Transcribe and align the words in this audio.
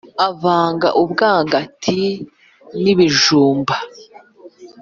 avanga 0.27 0.87
ubwangati 1.01 2.01
n’ibijumba 2.81 3.75